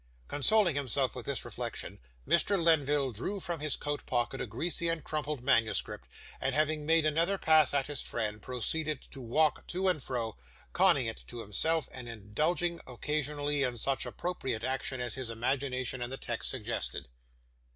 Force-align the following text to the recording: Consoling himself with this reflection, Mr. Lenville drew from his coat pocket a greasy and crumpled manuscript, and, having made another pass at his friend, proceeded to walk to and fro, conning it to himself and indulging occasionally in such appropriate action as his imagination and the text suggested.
Consoling 0.27 0.75
himself 0.75 1.15
with 1.15 1.27
this 1.27 1.45
reflection, 1.45 1.99
Mr. 2.27 2.59
Lenville 2.59 3.11
drew 3.11 3.39
from 3.39 3.59
his 3.59 3.75
coat 3.75 4.03
pocket 4.07 4.41
a 4.41 4.47
greasy 4.47 4.87
and 4.87 5.03
crumpled 5.03 5.43
manuscript, 5.43 6.07
and, 6.39 6.55
having 6.55 6.87
made 6.87 7.05
another 7.05 7.37
pass 7.37 7.71
at 7.71 7.85
his 7.85 8.01
friend, 8.01 8.41
proceeded 8.41 8.99
to 9.03 9.21
walk 9.21 9.67
to 9.67 9.87
and 9.87 10.01
fro, 10.01 10.35
conning 10.73 11.05
it 11.05 11.23
to 11.27 11.41
himself 11.41 11.87
and 11.91 12.09
indulging 12.09 12.81
occasionally 12.87 13.61
in 13.61 13.77
such 13.77 14.07
appropriate 14.07 14.63
action 14.63 14.99
as 14.99 15.13
his 15.13 15.29
imagination 15.29 16.01
and 16.01 16.11
the 16.11 16.17
text 16.17 16.49
suggested. 16.49 17.05